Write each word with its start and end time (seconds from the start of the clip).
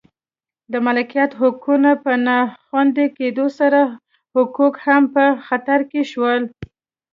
د 0.71 0.73
مالکیت 0.85 1.31
حقونو 1.41 1.91
په 2.03 2.11
نا 2.25 2.39
خوندي 2.65 3.07
کېدو 3.17 3.45
سره 3.59 3.79
حقوق 4.35 4.75
هم 4.85 5.03
په 5.15 5.23
خطر 5.45 5.79
کې 5.91 6.01
شول 6.11 6.41